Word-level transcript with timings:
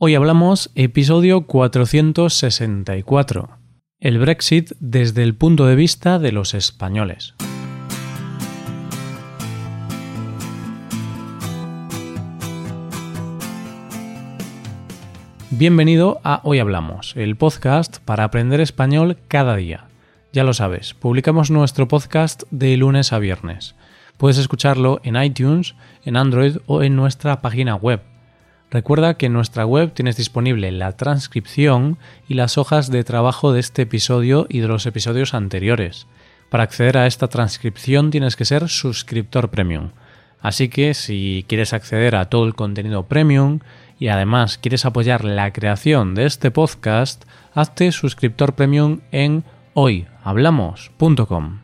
Hoy 0.00 0.14
hablamos 0.14 0.70
episodio 0.76 1.48
464, 1.48 3.58
el 3.98 4.20
Brexit 4.20 4.70
desde 4.78 5.24
el 5.24 5.34
punto 5.34 5.66
de 5.66 5.74
vista 5.74 6.20
de 6.20 6.30
los 6.30 6.54
españoles. 6.54 7.34
Bienvenido 15.50 16.20
a 16.22 16.42
Hoy 16.44 16.60
Hablamos, 16.60 17.16
el 17.16 17.34
podcast 17.34 17.98
para 18.04 18.22
aprender 18.22 18.60
español 18.60 19.18
cada 19.26 19.56
día. 19.56 19.88
Ya 20.32 20.44
lo 20.44 20.54
sabes, 20.54 20.94
publicamos 20.94 21.50
nuestro 21.50 21.88
podcast 21.88 22.44
de 22.52 22.76
lunes 22.76 23.12
a 23.12 23.18
viernes. 23.18 23.74
Puedes 24.16 24.38
escucharlo 24.38 25.00
en 25.02 25.20
iTunes, 25.20 25.74
en 26.04 26.16
Android 26.16 26.58
o 26.66 26.84
en 26.84 26.94
nuestra 26.94 27.40
página 27.40 27.74
web 27.74 28.00
Recuerda 28.70 29.14
que 29.14 29.26
en 29.26 29.32
nuestra 29.32 29.64
web 29.64 29.92
tienes 29.94 30.16
disponible 30.16 30.70
la 30.72 30.92
transcripción 30.92 31.96
y 32.28 32.34
las 32.34 32.58
hojas 32.58 32.90
de 32.90 33.02
trabajo 33.02 33.52
de 33.52 33.60
este 33.60 33.82
episodio 33.82 34.46
y 34.50 34.60
de 34.60 34.68
los 34.68 34.84
episodios 34.84 35.32
anteriores. 35.32 36.06
Para 36.50 36.64
acceder 36.64 36.98
a 36.98 37.06
esta 37.06 37.28
transcripción 37.28 38.10
tienes 38.10 38.36
que 38.36 38.44
ser 38.44 38.68
suscriptor 38.68 39.48
premium. 39.48 39.90
Así 40.40 40.68
que 40.68 40.94
si 40.94 41.46
quieres 41.48 41.72
acceder 41.72 42.14
a 42.14 42.26
todo 42.26 42.44
el 42.44 42.54
contenido 42.54 43.04
premium 43.04 43.60
y 43.98 44.08
además 44.08 44.58
quieres 44.58 44.84
apoyar 44.84 45.24
la 45.24 45.52
creación 45.52 46.14
de 46.14 46.26
este 46.26 46.50
podcast, 46.50 47.24
hazte 47.54 47.90
suscriptor 47.90 48.54
premium 48.54 49.00
en 49.12 49.44
hoyhablamos.com. 49.74 51.60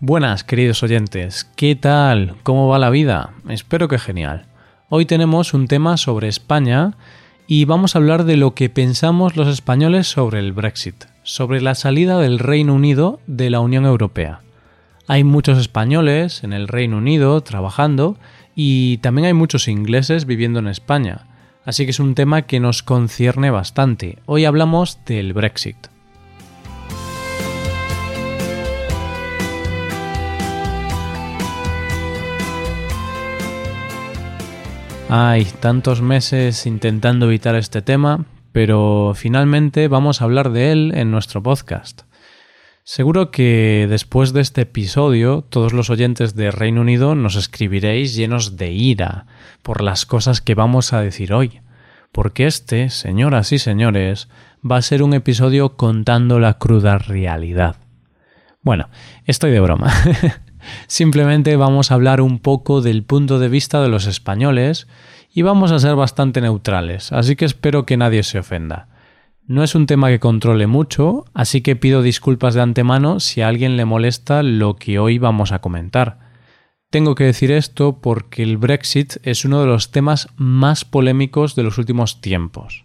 Buenas 0.00 0.44
queridos 0.44 0.82
oyentes, 0.82 1.44
¿qué 1.56 1.74
tal? 1.76 2.36
¿Cómo 2.42 2.68
va 2.68 2.78
la 2.78 2.90
vida? 2.90 3.34
Espero 3.48 3.88
que 3.88 3.98
genial. 3.98 4.47
Hoy 4.90 5.04
tenemos 5.04 5.52
un 5.52 5.68
tema 5.68 5.98
sobre 5.98 6.28
España 6.28 6.94
y 7.46 7.66
vamos 7.66 7.94
a 7.94 7.98
hablar 7.98 8.24
de 8.24 8.38
lo 8.38 8.54
que 8.54 8.70
pensamos 8.70 9.36
los 9.36 9.46
españoles 9.46 10.06
sobre 10.06 10.38
el 10.38 10.54
Brexit, 10.54 11.04
sobre 11.22 11.60
la 11.60 11.74
salida 11.74 12.18
del 12.18 12.38
Reino 12.38 12.72
Unido 12.72 13.20
de 13.26 13.50
la 13.50 13.60
Unión 13.60 13.84
Europea. 13.84 14.40
Hay 15.06 15.24
muchos 15.24 15.58
españoles 15.58 16.42
en 16.42 16.54
el 16.54 16.68
Reino 16.68 16.96
Unido 16.96 17.38
trabajando 17.42 18.16
y 18.54 18.96
también 18.98 19.26
hay 19.26 19.34
muchos 19.34 19.68
ingleses 19.68 20.24
viviendo 20.24 20.58
en 20.58 20.68
España, 20.68 21.26
así 21.66 21.84
que 21.84 21.90
es 21.90 22.00
un 22.00 22.14
tema 22.14 22.42
que 22.42 22.58
nos 22.58 22.82
concierne 22.82 23.50
bastante. 23.50 24.16
Hoy 24.24 24.46
hablamos 24.46 25.00
del 25.04 25.34
Brexit. 25.34 25.88
Hay 35.10 35.46
tantos 35.46 36.02
meses 36.02 36.66
intentando 36.66 37.26
evitar 37.26 37.54
este 37.54 37.80
tema, 37.80 38.26
pero 38.52 39.12
finalmente 39.14 39.88
vamos 39.88 40.20
a 40.20 40.24
hablar 40.24 40.50
de 40.50 40.70
él 40.70 40.92
en 40.94 41.10
nuestro 41.10 41.42
podcast. 41.42 42.02
Seguro 42.84 43.30
que 43.30 43.86
después 43.88 44.34
de 44.34 44.42
este 44.42 44.62
episodio 44.62 45.42
todos 45.48 45.72
los 45.72 45.88
oyentes 45.88 46.34
de 46.34 46.50
Reino 46.50 46.82
Unido 46.82 47.14
nos 47.14 47.36
escribiréis 47.36 48.16
llenos 48.16 48.58
de 48.58 48.70
ira 48.72 49.24
por 49.62 49.82
las 49.82 50.04
cosas 50.04 50.42
que 50.42 50.54
vamos 50.54 50.92
a 50.92 51.00
decir 51.00 51.32
hoy, 51.32 51.62
porque 52.12 52.46
este, 52.46 52.90
señoras 52.90 53.52
y 53.52 53.58
señores, 53.58 54.28
va 54.62 54.76
a 54.76 54.82
ser 54.82 55.02
un 55.02 55.14
episodio 55.14 55.76
contando 55.76 56.38
la 56.38 56.58
cruda 56.58 56.98
realidad. 56.98 57.76
Bueno, 58.60 58.90
estoy 59.24 59.52
de 59.52 59.60
broma. 59.60 59.90
Simplemente 60.86 61.56
vamos 61.56 61.90
a 61.90 61.94
hablar 61.94 62.20
un 62.20 62.38
poco 62.38 62.80
del 62.80 63.04
punto 63.04 63.38
de 63.38 63.48
vista 63.48 63.80
de 63.82 63.88
los 63.88 64.06
españoles 64.06 64.86
y 65.32 65.42
vamos 65.42 65.72
a 65.72 65.78
ser 65.78 65.94
bastante 65.94 66.40
neutrales, 66.40 67.12
así 67.12 67.36
que 67.36 67.44
espero 67.44 67.86
que 67.86 67.96
nadie 67.96 68.22
se 68.22 68.38
ofenda. 68.38 68.88
No 69.46 69.62
es 69.62 69.74
un 69.74 69.86
tema 69.86 70.08
que 70.08 70.20
controle 70.20 70.66
mucho, 70.66 71.24
así 71.32 71.62
que 71.62 71.74
pido 71.74 72.02
disculpas 72.02 72.54
de 72.54 72.60
antemano 72.60 73.18
si 73.18 73.40
a 73.40 73.48
alguien 73.48 73.76
le 73.78 73.86
molesta 73.86 74.42
lo 74.42 74.76
que 74.76 74.98
hoy 74.98 75.18
vamos 75.18 75.52
a 75.52 75.60
comentar. 75.60 76.18
Tengo 76.90 77.14
que 77.14 77.24
decir 77.24 77.50
esto 77.50 78.00
porque 78.00 78.42
el 78.42 78.56
Brexit 78.56 79.16
es 79.22 79.44
uno 79.44 79.60
de 79.60 79.66
los 79.66 79.90
temas 79.90 80.28
más 80.36 80.84
polémicos 80.84 81.54
de 81.54 81.62
los 81.62 81.78
últimos 81.78 82.20
tiempos. 82.20 82.84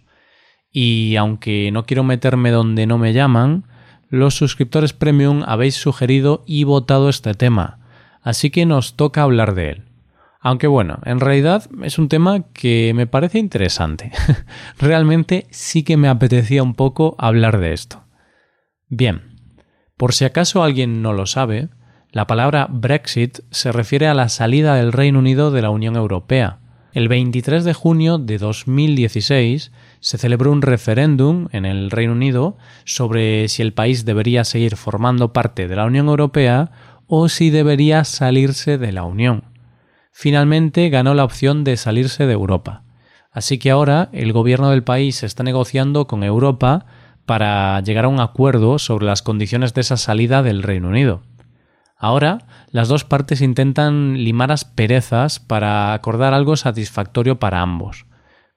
Y 0.72 1.16
aunque 1.18 1.70
no 1.72 1.86
quiero 1.86 2.04
meterme 2.04 2.52
donde 2.52 2.86
no 2.86 2.98
me 2.98 3.14
llaman, 3.14 3.66
los 4.14 4.36
suscriptores 4.36 4.94
premium 4.94 5.42
habéis 5.44 5.74
sugerido 5.74 6.44
y 6.46 6.66
votado 6.66 7.10
este 7.10 7.34
tema, 7.34 7.80
así 8.22 8.52
que 8.52 8.68
nos 8.68 8.96
toca 8.96 9.24
hablar 9.24 9.56
de 9.56 9.72
él. 9.72 9.86
Aunque 10.40 10.68
bueno, 10.68 11.00
en 11.04 11.20
realidad 11.20 11.68
es 11.82 11.98
un 11.98 12.10
tema 12.10 12.44
que 12.54 12.92
me 12.94 13.08
parece 13.08 13.40
interesante. 13.40 14.12
Realmente 14.78 15.48
sí 15.50 15.82
que 15.82 15.98
me 15.98 16.10
apetecía 16.10 16.62
un 16.62 16.76
poco 16.76 17.16
hablar 17.18 17.58
de 17.58 17.74
esto. 17.74 18.04
Bien, 18.88 19.40
por 19.98 20.14
si 20.14 20.26
acaso 20.26 20.62
alguien 20.62 21.02
no 21.02 21.14
lo 21.14 21.26
sabe, 21.26 21.70
la 22.12 22.28
palabra 22.28 22.68
Brexit 22.70 23.40
se 23.50 23.72
refiere 23.72 24.08
a 24.08 24.14
la 24.14 24.30
salida 24.30 24.76
del 24.76 24.92
Reino 24.92 25.18
Unido 25.18 25.50
de 25.50 25.64
la 25.64 25.72
Unión 25.72 25.96
Europea, 25.96 26.60
el 26.94 27.08
23 27.08 27.64
de 27.64 27.74
junio 27.74 28.20
de 28.20 28.38
2016 28.38 29.72
se 30.00 30.18
celebró 30.18 30.52
un 30.52 30.62
referéndum 30.62 31.48
en 31.52 31.66
el 31.66 31.90
Reino 31.90 32.14
Unido 32.14 32.56
sobre 32.86 33.48
si 33.48 33.64
el 33.64 33.74
país 33.74 34.06
debería 34.06 34.44
seguir 34.44 34.78
formando 34.78 35.34
parte 35.34 35.68
de 35.68 35.76
la 35.76 35.86
Unión 35.86 36.08
Europea 36.08 36.72
o 37.08 37.30
si 37.30 37.50
debería 37.50 38.04
salirse 38.04 38.78
de 38.78 38.92
la 38.92 39.04
Unión. 39.04 39.44
Finalmente 40.12 40.90
ganó 40.90 41.16
la 41.16 41.24
opción 41.24 41.64
de 41.64 41.78
salirse 41.78 42.28
de 42.28 42.34
Europa. 42.34 42.84
Así 43.32 43.58
que 43.58 43.72
ahora 43.72 44.10
el 44.12 44.32
gobierno 44.32 44.70
del 44.70 44.84
país 44.84 45.24
está 45.24 45.42
negociando 45.42 46.06
con 46.06 46.24
Europa 46.24 46.86
para 47.26 47.82
llegar 47.82 48.06
a 48.06 48.10
un 48.10 48.20
acuerdo 48.20 48.78
sobre 48.78 49.08
las 49.08 49.24
condiciones 49.24 49.74
de 49.74 49.82
esa 49.82 49.98
salida 49.98 50.44
del 50.44 50.62
Reino 50.62 50.90
Unido. 50.90 51.24
Ahora, 52.04 52.40
las 52.70 52.90
dos 52.90 53.06
partes 53.06 53.40
intentan 53.40 54.26
limar 54.26 54.52
asperezas 54.52 55.40
para 55.40 55.94
acordar 55.94 56.34
algo 56.34 56.58
satisfactorio 56.58 57.40
para 57.40 57.62
ambos. 57.62 58.08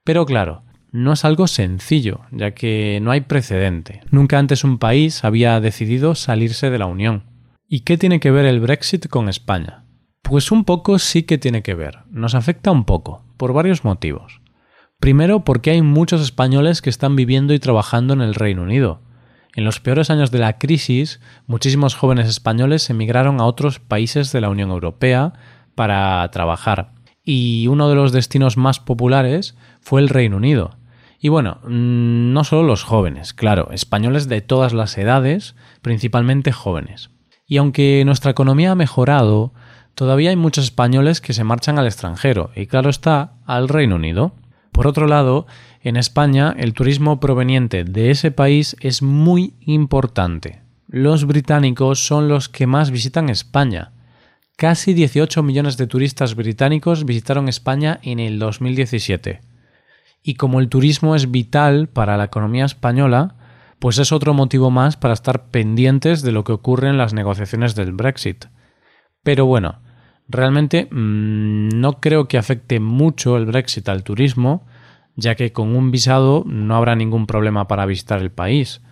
Pero 0.03 0.27
claro, 0.27 0.65
no 0.91 1.13
es 1.13 1.25
algo 1.25 1.47
sencillo, 1.47 2.23
ya 2.33 2.55
que 2.55 2.99
no 3.01 3.13
hay 3.13 3.21
precedente. 3.21 4.01
Nunca 4.11 4.41
antes 4.41 4.65
un 4.65 4.79
país 4.79 5.23
había 5.23 5.61
decidido 5.61 6.17
salirse 6.17 6.71
de 6.71 6.79
la 6.79 6.87
Unión. 6.87 7.23
¿Y 7.69 7.83
qué 7.83 7.97
tiene 7.97 8.19
que 8.19 8.33
ver 8.33 8.47
el 8.47 8.59
Brexit 8.59 9.07
con 9.07 9.29
España? 9.29 9.85
Pues 10.23 10.51
un 10.51 10.65
poco 10.65 10.99
sí 10.99 11.23
que 11.23 11.39
tiene 11.39 11.63
que 11.63 11.75
ver. 11.75 11.99
Nos 12.11 12.35
afecta 12.35 12.73
un 12.73 12.85
poco, 12.85 13.25
por 13.37 13.53
varios 13.53 13.85
motivos. 13.85 14.41
Primero 14.99 15.45
porque 15.45 15.71
hay 15.71 15.83
muchos 15.83 16.21
españoles 16.21 16.83
que 16.83 16.91
están 16.91 17.15
viviendo 17.15 17.55
y 17.55 17.61
trabajando 17.61 18.13
en 18.13 18.23
el 18.23 18.35
Reino 18.35 18.63
Unido, 18.63 19.03
en 19.57 19.65
los 19.65 19.81
peores 19.81 20.11
años 20.11 20.31
de 20.31 20.39
la 20.39 20.59
crisis, 20.59 21.19
muchísimos 21.47 21.95
jóvenes 21.95 22.29
españoles 22.29 22.91
emigraron 22.91 23.41
a 23.41 23.47
otros 23.47 23.81
países 23.81 24.31
de 24.31 24.43
la 24.43 24.51
Unión 24.51 24.71
Europea 24.71 25.33
para 25.75 26.31
trabajar. 26.31 26.93
Y 27.25 27.67
uno 27.67 27.89
de 27.89 27.95
los 27.95 28.13
destinos 28.13 28.59
más 28.59 28.81
populares 28.81 29.57
fue 29.81 30.03
el 30.03 30.11
Reino 30.11 30.37
Unido. 30.37 30.77
Y 31.19 31.31
bueno, 31.31 31.59
mm, 31.65 32.35
no 32.35 32.45
solo 32.45 32.65
los 32.65 32.85
jóvenes, 32.85 33.33
claro, 33.33 33.71
españoles 33.73 34.29
de 34.29 34.43
todas 34.43 34.75
las 34.75 34.99
edades, 34.99 35.57
principalmente 35.81 36.53
jóvenes. 36.53 37.09
Y 37.47 37.57
aunque 37.57 38.03
nuestra 38.05 38.33
economía 38.33 38.73
ha 38.73 38.77
mejorado, 38.77 39.55
todavía 39.95 40.31
hay 40.31 40.37
muchos 40.37 40.67
españoles 40.67 41.23
que 41.23 41.33
se 41.33 41.45
marchan 41.45 41.79
al 41.79 41.87
extranjero, 41.87 42.51
y 42.55 42.67
claro 42.67 42.91
está, 42.91 43.33
al 43.47 43.71
Reino 43.71 43.97
Unido. 43.97 44.35
Por 44.71 44.87
otro 44.87 45.07
lado, 45.07 45.47
en 45.89 45.97
España 45.97 46.55
el 46.59 46.75
turismo 46.75 47.21
proveniente 47.21 47.85
de 47.85 48.11
ese 48.11 48.31
país 48.31 48.77
es 48.81 49.03
muy 49.03 49.55
importante. 49.61 50.63
Los 50.89 51.27
británicos 51.27 52.07
son 52.07 52.29
los 52.29 52.49
que 52.49 52.67
más 52.67 52.91
visitan 52.91 53.29
España. 53.29 53.93
Casi 54.57 54.95
18 54.95 55.43
millones 55.43 55.77
de 55.77 55.87
turistas 55.87 56.35
británicos 56.35 57.05
visitaron 57.05 57.49
España 57.49 57.99
en 58.03 58.21
el 58.21 58.39
2017. 58.39 59.41
Y 60.23 60.35
como 60.35 60.61
el 60.61 60.69
turismo 60.69 61.15
es 61.15 61.31
vital 61.31 61.89
para 61.89 62.17
la 62.17 62.25
economía 62.25 62.65
española, 62.65 63.37
pues 63.79 63.99
es 63.99 64.13
otro 64.13 64.35
motivo 64.35 64.71
más 64.71 64.97
para 64.97 65.15
estar 65.15 65.51
pendientes 65.51 66.23
de 66.23 66.33
lo 66.33 66.45
que 66.45 66.53
ocurre 66.53 66.89
en 66.89 66.99
las 66.99 67.13
negociaciones 67.13 67.75
del 67.75 67.93
Brexit. 67.93 68.47
Pero 69.23 69.47
bueno, 69.47 69.81
Realmente 70.29 70.89
mm, 70.91 71.69
no 71.81 72.01
creo 72.01 72.27
que 72.27 72.39
afecte 72.39 72.81
mucho 72.81 73.37
el 73.37 73.47
Brexit 73.47 73.89
al 73.89 74.03
turismo, 74.03 74.67
ya 75.17 75.35
que 75.35 75.53
con 75.53 75.75
un 75.75 75.91
visado 75.91 76.45
no 76.47 76.77
habrá 76.77 76.95
ningún 76.95 77.27
problema 77.27 77.67
para 77.67 77.87
visitar 77.87 78.21
el 78.21 78.31
país. 78.31 78.83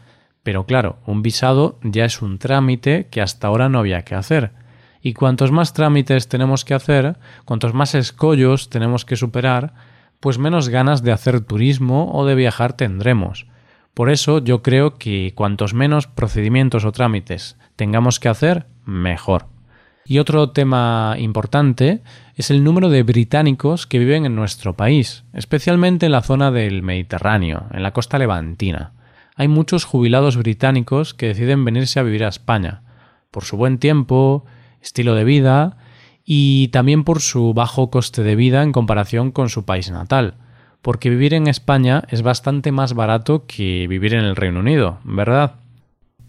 Pero 0.43 0.67
claro, 0.67 0.99
un 1.07 1.23
visado 1.23 1.79
ya 1.83 2.05
es 2.05 2.21
un 2.21 2.39
trámite 2.39 3.09
que 3.11 3.21
hasta 3.23 3.47
ahora 3.47 3.69
no 3.69 3.79
había 3.79 4.03
que 4.03 4.15
hacer. 4.15 4.53
Y 5.01 5.13
cuantos 5.13 5.53
más 5.53 5.75
trámites 5.75 6.29
tenemos 6.29 6.65
que 6.65 6.75
hacer, 6.75 7.19
cuantos 7.45 7.75
más 7.75 7.95
escollos 7.95 8.71
tenemos 8.71 9.05
que 9.05 9.17
superar, 9.17 9.75
pues 10.21 10.39
menos 10.39 10.71
ganas 10.71 11.03
de 11.03 11.13
hacer 11.13 11.43
turismo 11.43 12.11
o 12.13 12.25
de 12.25 12.35
viajar 12.35 12.73
tendremos. 12.73 13.47
Por 13.93 14.11
eso 14.11 14.39
yo 14.39 14.63
creo 14.63 14.97
que 14.97 15.33
cuantos 15.35 15.75
menos 15.75 16.07
procedimientos 16.07 16.85
o 16.85 16.93
trámites 16.93 17.57
tengamos 17.77 18.19
que 18.19 18.29
hacer, 18.29 18.67
mejor. 18.85 19.54
Y 20.07 20.19
otro 20.19 20.51
tema 20.51 21.17
importante 21.19 22.03
es 22.37 22.51
el 22.51 22.63
número 22.63 22.91
de 22.91 23.03
británicos 23.03 23.87
que 23.87 23.99
viven 23.99 24.27
en 24.27 24.37
nuestro 24.37 24.77
país, 24.77 25.25
especialmente 25.33 26.07
en 26.07 26.13
la 26.13 26.21
zona 26.21 26.51
del 26.51 26.83
Mediterráneo, 26.83 27.67
en 27.73 27.83
la 27.83 27.93
costa 27.93 28.19
levantina. 28.19 28.93
Hay 29.35 29.49
muchos 29.49 29.85
jubilados 29.85 30.37
británicos 30.37 31.15
que 31.15 31.29
deciden 31.29 31.65
venirse 31.65 32.01
a 32.01 32.03
vivir 32.03 32.25
a 32.25 32.29
España, 32.29 32.83
por 33.31 33.45
su 33.45 33.57
buen 33.57 33.79
tiempo, 33.79 34.45
estilo 34.83 35.15
de 35.15 35.25
vida 35.25 35.79
y 36.25 36.69
también 36.69 37.05
por 37.05 37.21
su 37.21 37.55
bajo 37.55 37.91
coste 37.91 38.23
de 38.23 38.37
vida 38.37 38.63
en 38.63 38.73
comparación 38.73 39.33
con 39.33 39.49
su 39.49 39.65
país 39.65 39.91
natal, 39.91 40.35
porque 40.83 41.09
vivir 41.09 41.33
en 41.33 41.49
España 41.49 42.05
es 42.11 42.21
bastante 42.21 42.73
más 42.73 42.93
barato 42.93 43.47
que 43.47 43.87
vivir 43.89 44.13
en 44.13 44.25
el 44.25 44.37
Reino 44.37 44.61
Unido, 44.61 44.99
¿verdad? 45.05 45.55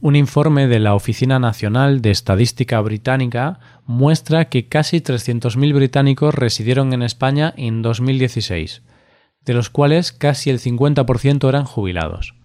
Un 0.06 0.16
informe 0.16 0.68
de 0.68 0.78
la 0.78 0.94
Oficina 0.94 1.40
Nacional 1.40 2.00
de 2.04 2.12
Estadística 2.12 2.80
Británica 2.80 3.60
muestra 3.88 4.50
que 4.50 4.68
casi 4.68 4.98
300.000 4.98 5.74
británicos 5.74 6.36
residieron 6.36 6.94
en 6.94 7.02
España 7.02 7.56
en 7.58 7.82
2016, 7.82 8.84
de 9.46 9.54
los 9.56 9.72
cuales 9.72 10.12
casi 10.12 10.52
el 10.52 10.60
50% 10.60 11.50
eran 11.50 11.66
jubilados. 11.66 12.36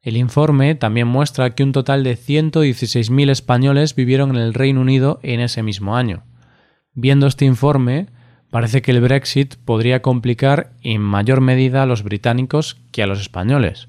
El 0.00 0.16
informe 0.16 0.76
también 0.76 1.08
muestra 1.08 1.56
que 1.56 1.64
un 1.64 1.72
total 1.72 2.04
de 2.04 2.16
116.000 2.16 3.30
españoles 3.30 3.96
vivieron 3.96 4.36
en 4.36 4.42
el 4.42 4.54
Reino 4.54 4.80
Unido 4.80 5.18
en 5.24 5.40
ese 5.40 5.64
mismo 5.64 5.96
año. 5.96 6.22
Viendo 6.94 7.26
este 7.26 7.46
informe, 7.46 8.06
parece 8.48 8.80
que 8.80 8.92
el 8.92 9.00
Brexit 9.00 9.56
podría 9.56 10.02
complicar 10.02 10.70
en 10.82 11.00
mayor 11.00 11.40
medida 11.40 11.82
a 11.82 11.86
los 11.86 12.04
británicos 12.04 12.76
que 12.92 13.02
a 13.02 13.08
los 13.08 13.20
españoles, 13.20 13.88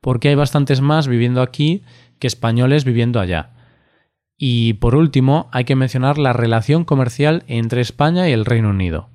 porque 0.00 0.30
hay 0.30 0.36
bastantes 0.36 0.80
más 0.80 1.06
viviendo 1.06 1.42
aquí 1.42 1.82
que 2.20 2.28
españoles 2.28 2.84
viviendo 2.84 3.18
allá. 3.18 3.50
Y 4.36 4.74
por 4.74 4.94
último, 4.94 5.48
hay 5.52 5.64
que 5.64 5.74
mencionar 5.74 6.16
la 6.16 6.32
relación 6.32 6.84
comercial 6.84 7.42
entre 7.48 7.80
España 7.80 8.28
y 8.28 8.32
el 8.32 8.44
Reino 8.44 8.70
Unido. 8.70 9.10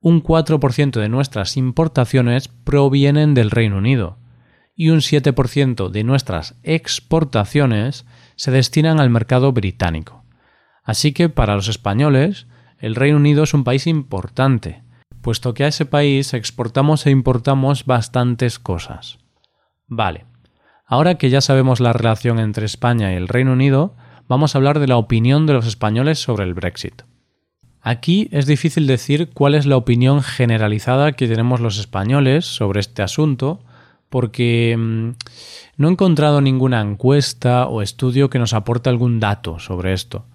Un 0.00 0.22
4% 0.22 1.00
de 1.00 1.08
nuestras 1.08 1.56
importaciones 1.56 2.46
provienen 2.48 3.34
del 3.34 3.50
Reino 3.50 3.78
Unido 3.78 4.18
y 4.76 4.90
un 4.90 4.98
7% 4.98 5.88
de 5.88 6.04
nuestras 6.04 6.54
exportaciones 6.62 8.06
se 8.36 8.50
destinan 8.50 9.00
al 9.00 9.10
mercado 9.10 9.52
británico. 9.52 10.24
Así 10.84 11.12
que 11.12 11.28
para 11.28 11.56
los 11.56 11.68
españoles, 11.68 12.46
el 12.78 12.94
Reino 12.94 13.16
Unido 13.16 13.44
es 13.44 13.54
un 13.54 13.64
país 13.64 13.86
importante, 13.86 14.84
puesto 15.22 15.54
que 15.54 15.64
a 15.64 15.68
ese 15.68 15.86
país 15.86 16.34
exportamos 16.34 17.06
e 17.06 17.10
importamos 17.10 17.86
bastantes 17.86 18.58
cosas. 18.58 19.18
Vale, 19.88 20.26
Ahora 20.86 21.16
que 21.16 21.30
ya 21.30 21.40
sabemos 21.40 21.80
la 21.80 21.92
relación 21.92 22.38
entre 22.38 22.64
España 22.64 23.12
y 23.12 23.16
el 23.16 23.26
Reino 23.26 23.52
Unido, 23.52 23.96
vamos 24.28 24.54
a 24.54 24.58
hablar 24.58 24.78
de 24.78 24.86
la 24.86 24.96
opinión 24.96 25.44
de 25.44 25.52
los 25.52 25.66
españoles 25.66 26.20
sobre 26.20 26.44
el 26.44 26.54
Brexit. 26.54 27.02
Aquí 27.82 28.28
es 28.30 28.46
difícil 28.46 28.86
decir 28.86 29.30
cuál 29.34 29.56
es 29.56 29.66
la 29.66 29.76
opinión 29.76 30.22
generalizada 30.22 31.12
que 31.12 31.26
tenemos 31.26 31.60
los 31.60 31.78
españoles 31.78 32.46
sobre 32.46 32.78
este 32.78 33.02
asunto, 33.02 33.60
porque 34.08 34.76
mm, 34.78 35.10
no 35.76 35.88
he 35.88 35.90
encontrado 35.90 36.40
ninguna 36.40 36.80
encuesta 36.80 37.66
o 37.66 37.82
estudio 37.82 38.30
que 38.30 38.38
nos 38.38 38.54
aporte 38.54 38.88
algún 38.88 39.18
dato 39.18 39.58
sobre 39.58 39.92
esto. 39.92 40.26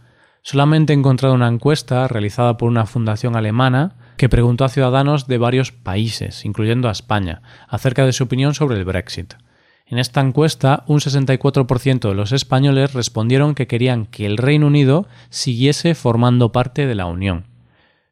Solamente 0.42 0.92
he 0.92 0.98
encontrado 0.98 1.34
una 1.34 1.48
encuesta 1.48 2.08
realizada 2.10 2.58
por 2.58 2.68
una 2.68 2.86
fundación 2.86 3.38
alemana 3.38 3.96
que 4.18 4.28
preguntó 4.28 4.66
a 4.66 4.70
ciudadanos 4.70 5.28
de 5.28 5.38
varios 5.38 5.72
países, 5.72 6.44
incluyendo 6.44 6.90
a 6.90 6.92
España, 6.92 7.42
acerca 7.70 8.06
de 8.06 8.12
su 8.12 8.26
opinión 8.26 8.54
sobre 8.54 8.78
el 8.78 8.86
Brexit. 8.86 9.36
En 9.92 10.00
esta 10.00 10.22
encuesta, 10.22 10.86
un 10.88 11.00
64% 11.00 12.08
de 12.08 12.16
los 12.16 12.32
españoles 12.32 12.94
respondieron 12.94 13.54
que 13.54 13.68
querían 13.68 14.06
que 14.06 14.26
el 14.26 14.38
Reino 14.38 14.68
Unido 14.68 15.06
siguiese 15.30 15.96
formando 15.96 16.54
parte 16.54 16.88
de 16.88 16.96
la 16.96 17.08
Unión. 17.08 17.48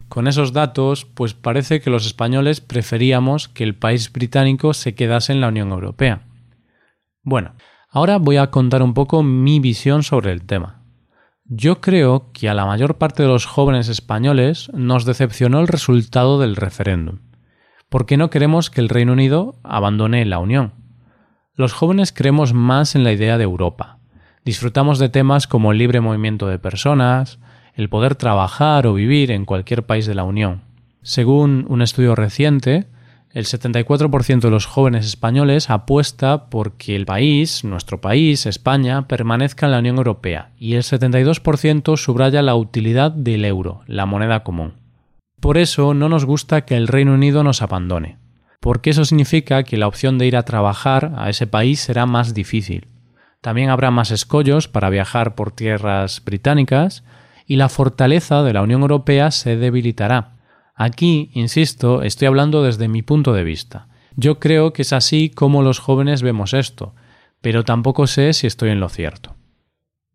Con 0.09 0.27
esos 0.27 0.51
datos, 0.51 1.05
pues 1.05 1.33
parece 1.33 1.79
que 1.79 1.89
los 1.89 2.05
españoles 2.05 2.59
preferíamos 2.59 3.47
que 3.47 3.63
el 3.63 3.75
país 3.75 4.11
británico 4.11 4.73
se 4.73 4.93
quedase 4.93 5.31
en 5.31 5.39
la 5.39 5.47
Unión 5.47 5.69
Europea. 5.69 6.23
Bueno, 7.23 7.53
ahora 7.89 8.17
voy 8.17 8.35
a 8.35 8.51
contar 8.51 8.83
un 8.83 8.93
poco 8.93 9.23
mi 9.23 9.61
visión 9.61 10.03
sobre 10.03 10.33
el 10.33 10.41
tema. 10.41 10.83
Yo 11.45 11.79
creo 11.79 12.29
que 12.33 12.49
a 12.49 12.53
la 12.53 12.65
mayor 12.65 12.97
parte 12.97 13.23
de 13.23 13.29
los 13.29 13.45
jóvenes 13.45 13.87
españoles 13.87 14.69
nos 14.73 15.05
decepcionó 15.05 15.61
el 15.61 15.69
resultado 15.69 16.41
del 16.41 16.57
referéndum, 16.57 17.19
porque 17.87 18.17
no 18.17 18.29
queremos 18.29 18.69
que 18.69 18.81
el 18.81 18.89
Reino 18.89 19.13
Unido 19.13 19.55
abandone 19.63 20.25
la 20.25 20.39
Unión. 20.39 20.78
Los 21.59 21.73
jóvenes 21.73 22.13
creemos 22.13 22.53
más 22.53 22.95
en 22.95 23.03
la 23.03 23.11
idea 23.11 23.37
de 23.37 23.43
Europa. 23.43 23.97
Disfrutamos 24.45 24.97
de 24.97 25.09
temas 25.09 25.45
como 25.45 25.73
el 25.73 25.77
libre 25.77 25.99
movimiento 25.99 26.47
de 26.47 26.57
personas, 26.57 27.37
el 27.73 27.89
poder 27.89 28.15
trabajar 28.15 28.87
o 28.87 28.93
vivir 28.93 29.29
en 29.29 29.43
cualquier 29.43 29.85
país 29.85 30.05
de 30.05 30.15
la 30.15 30.23
Unión. 30.23 30.61
Según 31.01 31.65
un 31.67 31.81
estudio 31.81 32.15
reciente, 32.15 32.87
el 33.33 33.43
74% 33.43 34.39
de 34.39 34.49
los 34.49 34.67
jóvenes 34.67 35.05
españoles 35.05 35.69
apuesta 35.69 36.49
por 36.49 36.77
que 36.77 36.95
el 36.95 37.05
país, 37.05 37.65
nuestro 37.65 37.99
país, 37.99 38.45
España, 38.45 39.09
permanezca 39.09 39.65
en 39.65 39.73
la 39.73 39.79
Unión 39.79 39.97
Europea 39.97 40.51
y 40.57 40.75
el 40.75 40.83
72% 40.83 41.97
subraya 41.97 42.41
la 42.41 42.55
utilidad 42.55 43.11
del 43.11 43.43
euro, 43.43 43.81
la 43.85 44.05
moneda 44.05 44.45
común. 44.45 44.75
Por 45.41 45.57
eso 45.57 45.93
no 45.93 46.07
nos 46.07 46.23
gusta 46.23 46.61
que 46.61 46.77
el 46.77 46.87
Reino 46.87 47.15
Unido 47.15 47.43
nos 47.43 47.61
abandone 47.61 48.17
porque 48.59 48.89
eso 48.89 49.05
significa 49.05 49.63
que 49.63 49.77
la 49.77 49.87
opción 49.87 50.17
de 50.17 50.27
ir 50.27 50.35
a 50.35 50.43
trabajar 50.43 51.13
a 51.17 51.29
ese 51.29 51.47
país 51.47 51.79
será 51.79 52.05
más 52.05 52.33
difícil. 52.33 52.87
También 53.41 53.69
habrá 53.69 53.89
más 53.89 54.11
escollos 54.11 54.67
para 54.67 54.89
viajar 54.89 55.35
por 55.35 55.51
tierras 55.51 56.21
británicas 56.25 57.03
y 57.45 57.55
la 57.55 57.69
fortaleza 57.69 58.43
de 58.43 58.53
la 58.53 58.61
Unión 58.61 58.81
Europea 58.81 59.31
se 59.31 59.55
debilitará. 59.55 60.37
Aquí, 60.75 61.31
insisto, 61.33 62.03
estoy 62.03 62.27
hablando 62.27 62.63
desde 62.63 62.87
mi 62.87 63.01
punto 63.01 63.33
de 63.33 63.43
vista. 63.43 63.87
Yo 64.15 64.39
creo 64.39 64.73
que 64.73 64.81
es 64.81 64.93
así 64.93 65.29
como 65.29 65.61
los 65.61 65.79
jóvenes 65.79 66.21
vemos 66.21 66.53
esto, 66.53 66.93
pero 67.41 67.63
tampoco 67.63 68.07
sé 68.07 68.33
si 68.33 68.47
estoy 68.47 68.71
en 68.71 68.81
lo 68.81 68.89
cierto. 68.89 69.35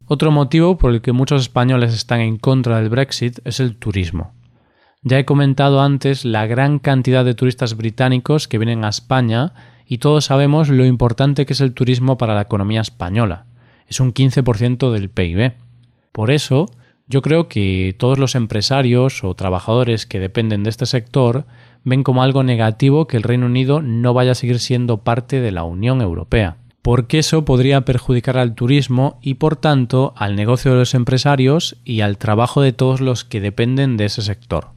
Otro 0.06 0.30
motivo 0.30 0.76
por 0.76 0.92
el 0.92 1.00
que 1.00 1.12
muchos 1.12 1.40
españoles 1.42 1.94
están 1.94 2.20
en 2.20 2.36
contra 2.36 2.78
del 2.78 2.90
Brexit 2.90 3.38
es 3.44 3.60
el 3.60 3.76
turismo. 3.76 4.34
Ya 5.06 5.18
he 5.18 5.26
comentado 5.26 5.82
antes 5.82 6.24
la 6.24 6.46
gran 6.46 6.78
cantidad 6.78 7.26
de 7.26 7.34
turistas 7.34 7.76
británicos 7.76 8.48
que 8.48 8.56
vienen 8.56 8.86
a 8.86 8.88
España 8.88 9.52
y 9.86 9.98
todos 9.98 10.24
sabemos 10.24 10.70
lo 10.70 10.86
importante 10.86 11.44
que 11.44 11.52
es 11.52 11.60
el 11.60 11.74
turismo 11.74 12.16
para 12.16 12.34
la 12.34 12.40
economía 12.40 12.80
española. 12.80 13.44
Es 13.86 14.00
un 14.00 14.14
15% 14.14 14.90
del 14.92 15.10
PIB. 15.10 15.52
Por 16.10 16.30
eso, 16.30 16.70
yo 17.06 17.20
creo 17.20 17.48
que 17.48 17.94
todos 17.98 18.18
los 18.18 18.34
empresarios 18.34 19.22
o 19.24 19.34
trabajadores 19.34 20.06
que 20.06 20.20
dependen 20.20 20.62
de 20.62 20.70
este 20.70 20.86
sector 20.86 21.44
ven 21.84 22.02
como 22.02 22.22
algo 22.22 22.42
negativo 22.42 23.06
que 23.06 23.18
el 23.18 23.24
Reino 23.24 23.44
Unido 23.44 23.82
no 23.82 24.14
vaya 24.14 24.32
a 24.32 24.36
seguir 24.36 24.58
siendo 24.58 25.02
parte 25.02 25.42
de 25.42 25.52
la 25.52 25.64
Unión 25.64 26.00
Europea, 26.00 26.56
porque 26.80 27.18
eso 27.18 27.44
podría 27.44 27.82
perjudicar 27.82 28.38
al 28.38 28.54
turismo 28.54 29.18
y 29.20 29.34
por 29.34 29.56
tanto 29.56 30.14
al 30.16 30.34
negocio 30.34 30.70
de 30.70 30.78
los 30.78 30.94
empresarios 30.94 31.76
y 31.84 32.00
al 32.00 32.16
trabajo 32.16 32.62
de 32.62 32.72
todos 32.72 33.02
los 33.02 33.24
que 33.24 33.42
dependen 33.42 33.98
de 33.98 34.06
ese 34.06 34.22
sector. 34.22 34.68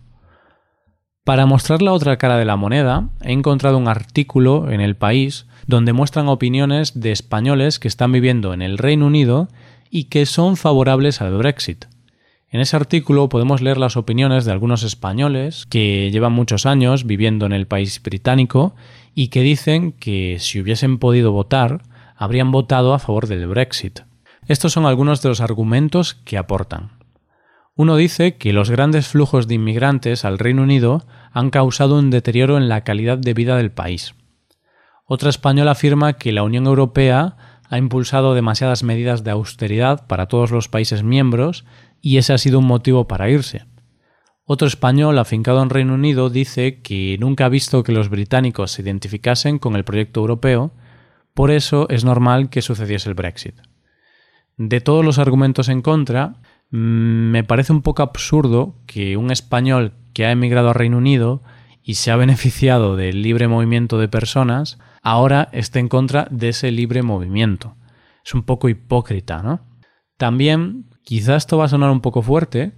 Para 1.27 1.45
mostrar 1.45 1.81
la 1.81 1.91
otra 1.91 2.15
cara 2.15 2.37
de 2.37 2.45
la 2.45 2.55
moneda, 2.55 3.09
he 3.21 3.33
encontrado 3.33 3.77
un 3.77 3.89
artículo 3.89 4.71
en 4.71 4.79
El 4.79 4.95
País 4.95 5.45
donde 5.65 5.91
muestran 5.91 6.29
opiniones 6.29 7.01
de 7.01 7.11
españoles 7.11 7.79
que 7.79 7.89
están 7.89 8.13
viviendo 8.13 8.53
en 8.53 8.61
el 8.61 8.77
Reino 8.77 9.07
Unido 9.07 9.49
y 9.89 10.05
que 10.05 10.25
son 10.25 10.55
favorables 10.55 11.19
al 11.19 11.37
Brexit. 11.37 11.83
En 12.49 12.61
ese 12.61 12.77
artículo 12.77 13.27
podemos 13.27 13.61
leer 13.61 13.77
las 13.77 13.97
opiniones 13.97 14.45
de 14.45 14.53
algunos 14.53 14.83
españoles 14.83 15.65
que 15.65 16.09
llevan 16.11 16.31
muchos 16.31 16.65
años 16.65 17.05
viviendo 17.05 17.45
en 17.45 17.51
el 17.51 17.67
país 17.67 18.01
británico 18.01 18.73
y 19.13 19.27
que 19.27 19.41
dicen 19.41 19.91
que 19.91 20.37
si 20.39 20.61
hubiesen 20.61 20.97
podido 20.97 21.33
votar, 21.33 21.81
habrían 22.15 22.53
votado 22.53 22.93
a 22.93 22.99
favor 22.99 23.27
del 23.27 23.47
Brexit. 23.47 23.99
Estos 24.47 24.71
son 24.71 24.85
algunos 24.85 25.21
de 25.21 25.27
los 25.27 25.41
argumentos 25.41 26.13
que 26.13 26.37
aportan. 26.37 26.96
Uno 27.77 27.95
dice 27.95 28.37
que 28.37 28.53
los 28.53 28.71
grandes 28.71 29.07
flujos 29.07 29.47
de 29.47 29.53
inmigrantes 29.53 30.25
al 30.25 30.39
Reino 30.39 30.63
Unido 30.63 31.05
han 31.31 31.51
causado 31.51 31.99
un 31.99 32.09
deterioro 32.09 32.57
en 32.57 32.69
la 32.69 32.83
calidad 32.83 33.19
de 33.19 33.35
vida 33.35 33.55
del 33.55 33.69
país. 33.69 34.15
Otra 35.05 35.29
española 35.29 35.71
afirma 35.71 36.13
que 36.13 36.31
la 36.31 36.41
Unión 36.41 36.65
Europea 36.65 37.37
ha 37.69 37.77
impulsado 37.77 38.33
demasiadas 38.33 38.81
medidas 38.81 39.23
de 39.23 39.29
austeridad 39.29 40.07
para 40.07 40.25
todos 40.25 40.49
los 40.49 40.69
países 40.69 41.03
miembros 41.03 41.65
y 42.01 42.17
ese 42.17 42.33
ha 42.33 42.39
sido 42.39 42.57
un 42.59 42.65
motivo 42.65 43.07
para 43.07 43.29
irse. 43.29 43.65
Otro 44.43 44.67
español 44.67 45.19
afincado 45.19 45.61
en 45.61 45.69
Reino 45.69 45.93
Unido 45.93 46.31
dice 46.31 46.81
que 46.81 47.15
nunca 47.19 47.45
ha 47.45 47.49
visto 47.49 47.83
que 47.83 47.91
los 47.91 48.09
británicos 48.09 48.71
se 48.71 48.81
identificasen 48.81 49.59
con 49.59 49.75
el 49.75 49.83
proyecto 49.83 50.21
europeo, 50.21 50.71
por 51.35 51.51
eso 51.51 51.87
es 51.89 52.03
normal 52.03 52.49
que 52.49 52.63
sucediese 52.63 53.07
el 53.07 53.13
Brexit. 53.13 53.55
De 54.57 54.81
todos 54.81 55.05
los 55.05 55.19
argumentos 55.19 55.69
en 55.69 55.83
contra, 55.83 56.41
me 56.69 57.43
parece 57.43 57.71
un 57.71 57.81
poco 57.81 58.03
absurdo 58.03 58.75
que 58.85 59.17
un 59.17 59.31
español 59.31 59.93
que 60.13 60.25
ha 60.25 60.31
emigrado 60.31 60.69
a 60.69 60.73
Reino 60.73 60.97
Unido 60.97 61.43
y 61.83 61.95
se 61.95 62.11
ha 62.11 62.15
beneficiado 62.17 62.95
del 62.95 63.21
libre 63.21 63.47
movimiento 63.47 63.97
de 63.97 64.09
personas, 64.09 64.77
ahora 65.01 65.47
esté 65.53 65.79
en 65.79 65.87
contra 65.87 66.27
de 66.31 66.49
ese 66.49 66.71
libre 66.71 67.03
movimiento. 67.03 67.75
Es 68.25 68.33
un 68.33 68.43
poco 68.43 68.67
hipócrita, 68.67 69.41
¿no? 69.41 69.61
También, 70.17 70.89
quizá 71.03 71.37
esto 71.37 71.57
va 71.57 71.65
a 71.65 71.69
sonar 71.69 71.91
un 71.91 72.01
poco 72.01 72.21
fuerte, 72.21 72.73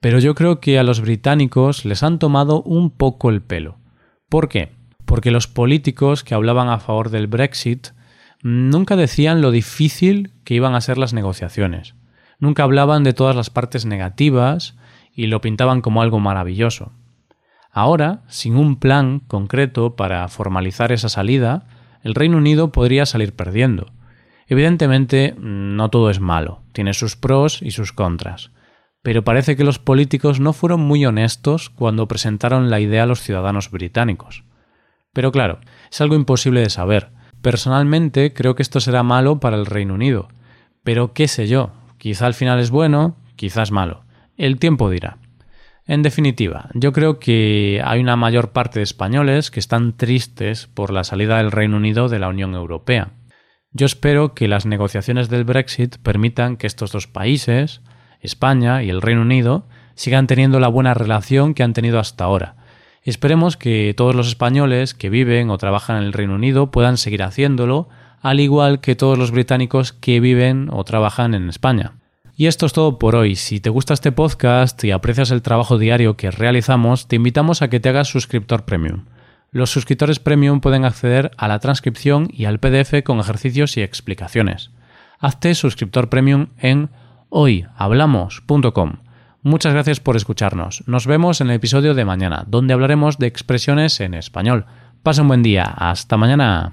Pero 0.00 0.18
yo 0.18 0.34
creo 0.34 0.60
que 0.60 0.78
a 0.78 0.82
los 0.82 1.00
británicos 1.00 1.86
les 1.86 2.02
han 2.02 2.18
tomado 2.18 2.60
un 2.60 2.90
poco 2.90 3.30
el 3.30 3.40
pelo. 3.40 3.78
¿Por 4.28 4.50
qué? 4.50 4.70
Porque 5.06 5.30
los 5.30 5.46
políticos 5.46 6.22
que 6.22 6.34
hablaban 6.34 6.68
a 6.68 6.78
favor 6.78 7.08
del 7.08 7.26
Brexit 7.26 7.88
nunca 8.42 8.96
decían 8.96 9.40
lo 9.40 9.50
difícil 9.50 10.32
que 10.44 10.52
iban 10.52 10.74
a 10.74 10.82
ser 10.82 10.98
las 10.98 11.14
negociaciones. 11.14 11.94
Nunca 12.44 12.62
hablaban 12.62 13.04
de 13.04 13.14
todas 13.14 13.34
las 13.34 13.48
partes 13.48 13.86
negativas 13.86 14.76
y 15.14 15.28
lo 15.28 15.40
pintaban 15.40 15.80
como 15.80 16.02
algo 16.02 16.20
maravilloso. 16.20 16.92
Ahora, 17.70 18.20
sin 18.28 18.56
un 18.56 18.78
plan 18.78 19.20
concreto 19.20 19.96
para 19.96 20.28
formalizar 20.28 20.92
esa 20.92 21.08
salida, 21.08 21.66
el 22.02 22.14
Reino 22.14 22.36
Unido 22.36 22.70
podría 22.70 23.06
salir 23.06 23.34
perdiendo. 23.34 23.86
Evidentemente, 24.46 25.34
no 25.38 25.88
todo 25.88 26.10
es 26.10 26.20
malo, 26.20 26.60
tiene 26.72 26.92
sus 26.92 27.16
pros 27.16 27.62
y 27.62 27.70
sus 27.70 27.92
contras, 27.92 28.50
pero 29.00 29.24
parece 29.24 29.56
que 29.56 29.64
los 29.64 29.78
políticos 29.78 30.38
no 30.38 30.52
fueron 30.52 30.80
muy 30.80 31.06
honestos 31.06 31.70
cuando 31.70 32.08
presentaron 32.08 32.68
la 32.68 32.78
idea 32.78 33.04
a 33.04 33.06
los 33.06 33.22
ciudadanos 33.22 33.70
británicos. 33.70 34.44
Pero 35.14 35.32
claro, 35.32 35.60
es 35.90 35.98
algo 36.02 36.14
imposible 36.14 36.60
de 36.60 36.68
saber. 36.68 37.08
Personalmente 37.40 38.34
creo 38.34 38.54
que 38.54 38.62
esto 38.62 38.80
será 38.80 39.02
malo 39.02 39.40
para 39.40 39.56
el 39.56 39.64
Reino 39.64 39.94
Unido, 39.94 40.28
pero 40.82 41.14
qué 41.14 41.26
sé 41.26 41.46
yo, 41.46 41.72
quizá 42.04 42.26
al 42.26 42.34
final 42.34 42.60
es 42.60 42.70
bueno, 42.70 43.16
quizás 43.34 43.70
malo. 43.70 44.04
El 44.36 44.58
tiempo 44.58 44.90
dirá. 44.90 45.16
En 45.86 46.02
definitiva, 46.02 46.68
yo 46.74 46.92
creo 46.92 47.18
que 47.18 47.80
hay 47.82 47.98
una 47.98 48.14
mayor 48.14 48.52
parte 48.52 48.78
de 48.78 48.82
españoles 48.82 49.50
que 49.50 49.58
están 49.58 49.96
tristes 49.96 50.66
por 50.66 50.92
la 50.92 51.04
salida 51.04 51.38
del 51.38 51.50
Reino 51.50 51.78
Unido 51.78 52.10
de 52.10 52.18
la 52.18 52.28
Unión 52.28 52.54
Europea. 52.54 53.12
Yo 53.72 53.86
espero 53.86 54.34
que 54.34 54.48
las 54.48 54.66
negociaciones 54.66 55.30
del 55.30 55.44
Brexit 55.44 55.96
permitan 55.96 56.58
que 56.58 56.66
estos 56.66 56.92
dos 56.92 57.06
países, 57.06 57.80
España 58.20 58.82
y 58.82 58.90
el 58.90 59.00
Reino 59.00 59.22
Unido, 59.22 59.66
sigan 59.94 60.26
teniendo 60.26 60.60
la 60.60 60.68
buena 60.68 60.92
relación 60.92 61.54
que 61.54 61.62
han 61.62 61.72
tenido 61.72 61.98
hasta 61.98 62.24
ahora. 62.24 62.56
Esperemos 63.02 63.56
que 63.56 63.94
todos 63.96 64.14
los 64.14 64.28
españoles 64.28 64.92
que 64.92 65.08
viven 65.08 65.48
o 65.48 65.56
trabajan 65.56 65.96
en 65.96 66.02
el 66.02 66.12
Reino 66.12 66.34
Unido 66.34 66.70
puedan 66.70 66.98
seguir 66.98 67.22
haciéndolo, 67.22 67.88
al 68.24 68.40
igual 68.40 68.80
que 68.80 68.96
todos 68.96 69.18
los 69.18 69.30
británicos 69.30 69.92
que 69.92 70.18
viven 70.18 70.70
o 70.72 70.82
trabajan 70.82 71.34
en 71.34 71.50
España. 71.50 71.92
Y 72.34 72.46
esto 72.46 72.64
es 72.64 72.72
todo 72.72 72.98
por 72.98 73.16
hoy. 73.16 73.36
Si 73.36 73.60
te 73.60 73.68
gusta 73.68 73.92
este 73.92 74.12
podcast 74.12 74.82
y 74.82 74.92
aprecias 74.92 75.30
el 75.30 75.42
trabajo 75.42 75.76
diario 75.76 76.16
que 76.16 76.30
realizamos, 76.30 77.06
te 77.06 77.16
invitamos 77.16 77.60
a 77.60 77.68
que 77.68 77.80
te 77.80 77.90
hagas 77.90 78.08
suscriptor 78.08 78.64
premium. 78.64 79.04
Los 79.50 79.70
suscriptores 79.70 80.20
premium 80.20 80.62
pueden 80.62 80.86
acceder 80.86 81.32
a 81.36 81.48
la 81.48 81.58
transcripción 81.58 82.28
y 82.32 82.46
al 82.46 82.60
PDF 82.60 83.02
con 83.04 83.20
ejercicios 83.20 83.76
y 83.76 83.82
explicaciones. 83.82 84.70
Hazte 85.20 85.54
suscriptor 85.54 86.08
premium 86.08 86.46
en 86.58 86.88
hoyhablamos.com. 87.28 88.92
Muchas 89.42 89.74
gracias 89.74 90.00
por 90.00 90.16
escucharnos. 90.16 90.82
Nos 90.86 91.06
vemos 91.06 91.42
en 91.42 91.50
el 91.50 91.56
episodio 91.56 91.92
de 91.92 92.06
mañana, 92.06 92.44
donde 92.46 92.72
hablaremos 92.72 93.18
de 93.18 93.26
expresiones 93.26 94.00
en 94.00 94.14
español. 94.14 94.64
Pasa 95.02 95.20
un 95.20 95.28
buen 95.28 95.42
día. 95.42 95.64
Hasta 95.64 96.16
mañana. 96.16 96.70